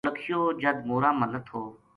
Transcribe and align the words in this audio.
نولکھیو 0.05 0.39
جد 0.61 0.77
مورا 0.87 1.11
ما 1.19 1.25
لتھو 1.31 1.61